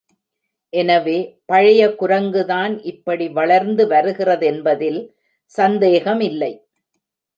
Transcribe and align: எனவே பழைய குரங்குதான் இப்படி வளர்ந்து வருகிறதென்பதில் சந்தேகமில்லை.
எனவே 0.73 1.17
பழைய 1.45 1.81
குரங்குதான் 1.99 2.73
இப்படி 2.83 3.27
வளர்ந்து 3.29 3.85
வருகிறதென்பதில் 3.87 4.99
சந்தேகமில்லை. 5.51 6.51